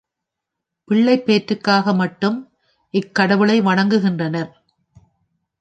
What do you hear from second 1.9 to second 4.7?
மட்டும், இக்கடவுளை வணங்குகின்றனர்.